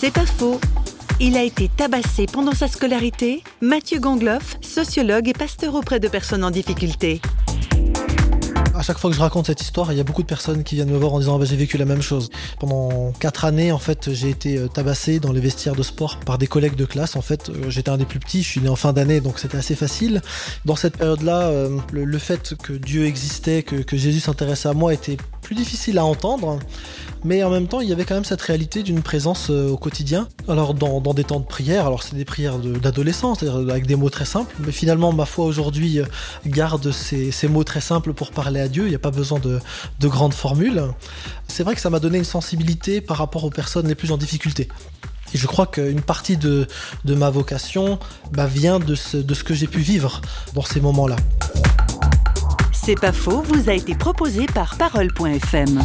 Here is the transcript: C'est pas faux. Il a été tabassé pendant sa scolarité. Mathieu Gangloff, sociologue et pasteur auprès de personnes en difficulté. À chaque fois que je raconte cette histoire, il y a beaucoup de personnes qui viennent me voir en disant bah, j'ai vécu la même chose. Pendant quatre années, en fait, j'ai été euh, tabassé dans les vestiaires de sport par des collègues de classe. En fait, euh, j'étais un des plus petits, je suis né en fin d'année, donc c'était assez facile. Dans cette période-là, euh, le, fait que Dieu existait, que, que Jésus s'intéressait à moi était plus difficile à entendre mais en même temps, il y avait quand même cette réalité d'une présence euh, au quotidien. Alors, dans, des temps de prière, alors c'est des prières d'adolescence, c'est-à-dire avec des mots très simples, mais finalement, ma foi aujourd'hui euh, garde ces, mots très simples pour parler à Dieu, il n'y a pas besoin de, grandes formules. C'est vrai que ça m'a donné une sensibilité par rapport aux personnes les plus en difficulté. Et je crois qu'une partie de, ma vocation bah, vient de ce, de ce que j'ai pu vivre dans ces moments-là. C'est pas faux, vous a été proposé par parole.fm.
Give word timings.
C'est 0.00 0.10
pas 0.10 0.24
faux. 0.24 0.58
Il 1.20 1.36
a 1.36 1.42
été 1.42 1.68
tabassé 1.68 2.24
pendant 2.24 2.52
sa 2.52 2.68
scolarité. 2.68 3.44
Mathieu 3.60 4.00
Gangloff, 4.00 4.56
sociologue 4.62 5.28
et 5.28 5.34
pasteur 5.34 5.74
auprès 5.74 6.00
de 6.00 6.08
personnes 6.08 6.42
en 6.42 6.50
difficulté. 6.50 7.20
À 8.74 8.80
chaque 8.80 8.96
fois 8.96 9.10
que 9.10 9.16
je 9.16 9.20
raconte 9.20 9.44
cette 9.44 9.60
histoire, 9.60 9.92
il 9.92 9.98
y 9.98 10.00
a 10.00 10.04
beaucoup 10.04 10.22
de 10.22 10.26
personnes 10.26 10.64
qui 10.64 10.76
viennent 10.76 10.90
me 10.90 10.96
voir 10.96 11.12
en 11.12 11.18
disant 11.18 11.38
bah, 11.38 11.44
j'ai 11.44 11.56
vécu 11.56 11.76
la 11.76 11.84
même 11.84 12.00
chose. 12.00 12.30
Pendant 12.58 13.12
quatre 13.20 13.44
années, 13.44 13.72
en 13.72 13.78
fait, 13.78 14.14
j'ai 14.14 14.30
été 14.30 14.56
euh, 14.56 14.68
tabassé 14.68 15.20
dans 15.20 15.32
les 15.32 15.40
vestiaires 15.40 15.76
de 15.76 15.82
sport 15.82 16.18
par 16.20 16.38
des 16.38 16.46
collègues 16.46 16.76
de 16.76 16.86
classe. 16.86 17.14
En 17.14 17.20
fait, 17.20 17.50
euh, 17.50 17.68
j'étais 17.68 17.90
un 17.90 17.98
des 17.98 18.06
plus 18.06 18.20
petits, 18.20 18.42
je 18.42 18.48
suis 18.48 18.60
né 18.62 18.70
en 18.70 18.76
fin 18.76 18.94
d'année, 18.94 19.20
donc 19.20 19.38
c'était 19.38 19.58
assez 19.58 19.74
facile. 19.74 20.22
Dans 20.64 20.76
cette 20.76 20.96
période-là, 20.96 21.42
euh, 21.42 21.76
le, 21.92 22.18
fait 22.18 22.54
que 22.56 22.72
Dieu 22.72 23.04
existait, 23.04 23.62
que, 23.62 23.76
que 23.76 23.98
Jésus 23.98 24.20
s'intéressait 24.20 24.70
à 24.70 24.72
moi 24.72 24.94
était 24.94 25.18
plus 25.42 25.54
difficile 25.54 25.98
à 25.98 26.06
entendre 26.06 26.58
mais 27.24 27.44
en 27.44 27.50
même 27.50 27.66
temps, 27.66 27.80
il 27.80 27.88
y 27.88 27.92
avait 27.92 28.04
quand 28.04 28.14
même 28.14 28.24
cette 28.24 28.40
réalité 28.40 28.82
d'une 28.82 29.02
présence 29.02 29.50
euh, 29.50 29.68
au 29.68 29.76
quotidien. 29.76 30.28
Alors, 30.48 30.74
dans, 30.74 31.00
des 31.14 31.24
temps 31.24 31.40
de 31.40 31.44
prière, 31.44 31.86
alors 31.86 32.02
c'est 32.02 32.16
des 32.16 32.24
prières 32.24 32.58
d'adolescence, 32.58 33.40
c'est-à-dire 33.40 33.70
avec 33.70 33.86
des 33.86 33.96
mots 33.96 34.10
très 34.10 34.24
simples, 34.24 34.54
mais 34.60 34.72
finalement, 34.72 35.12
ma 35.12 35.26
foi 35.26 35.44
aujourd'hui 35.44 36.00
euh, 36.00 36.06
garde 36.46 36.90
ces, 36.92 37.48
mots 37.48 37.64
très 37.64 37.80
simples 37.80 38.12
pour 38.12 38.30
parler 38.30 38.60
à 38.60 38.68
Dieu, 38.68 38.84
il 38.86 38.90
n'y 38.90 38.94
a 38.94 39.00
pas 39.00 39.10
besoin 39.10 39.38
de, 39.38 39.60
grandes 40.08 40.34
formules. 40.34 40.82
C'est 41.48 41.62
vrai 41.62 41.74
que 41.74 41.80
ça 41.80 41.90
m'a 41.90 42.00
donné 42.00 42.18
une 42.18 42.24
sensibilité 42.24 43.00
par 43.00 43.18
rapport 43.18 43.44
aux 43.44 43.50
personnes 43.50 43.86
les 43.86 43.94
plus 43.94 44.12
en 44.12 44.16
difficulté. 44.16 44.68
Et 45.34 45.38
je 45.38 45.46
crois 45.46 45.66
qu'une 45.66 46.00
partie 46.00 46.36
de, 46.36 46.66
ma 47.04 47.30
vocation 47.30 47.98
bah, 48.32 48.46
vient 48.46 48.78
de 48.78 48.94
ce, 48.94 49.16
de 49.16 49.34
ce 49.34 49.44
que 49.44 49.54
j'ai 49.54 49.66
pu 49.66 49.80
vivre 49.80 50.20
dans 50.54 50.62
ces 50.62 50.80
moments-là. 50.80 51.16
C'est 52.72 52.98
pas 52.98 53.12
faux, 53.12 53.42
vous 53.42 53.68
a 53.68 53.74
été 53.74 53.94
proposé 53.94 54.46
par 54.46 54.76
parole.fm. 54.76 55.80